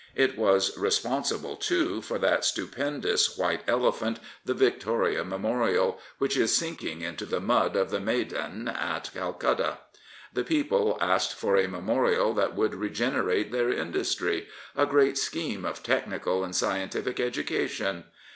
It 0.15 0.35
was 0.35 0.75
responsible, 0.79 1.55
too, 1.55 2.01
for 2.01 2.17
that 2.17 2.39
H 2.39 2.55
221 2.55 3.03
Prophets, 3.03 3.27
Priests, 3.27 3.37
and 3.37 3.37
Kings 3.37 3.37
stu 3.37 3.37
pendo 3.37 3.37
us 3.37 3.37
white 3.67 3.69
elephant, 3.69 4.19
the 4.43 4.53
Victoria 4.55 5.23
memorial, 5.23 5.99
which 6.17 6.35
is 6.35 6.57
sinking 6.57 7.01
into 7.01 7.27
the 7.27 7.39
mud 7.39 7.75
of 7.75 7.91
the 7.91 7.99
Maidan 7.99 8.67
at 8.67 9.11
Calcutta. 9.13 9.77
The 10.33 10.43
people 10.43 10.97
asked 10.99 11.35
for 11.35 11.55
a 11.55 11.67
memorial 11.67 12.33
that 12.33 12.55
would 12.55 12.73
regenerate 12.73 13.51
their 13.51 13.69
industry— 13.71 14.47
a 14.75 14.87
great 14.87 15.19
scheme 15.19 15.65
of 15.65 15.83
technical 15.83 16.43
and 16.43 16.55
scientific 16.55 17.19
education. 17.19 18.05